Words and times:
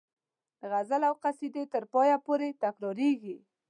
د 0.59 0.61
غزل 0.71 1.01
او 1.09 1.13
قصیدې 1.23 1.63
تر 1.73 1.83
پایه 1.93 2.17
پورې 2.25 2.47
تکراریږي. 2.63 3.37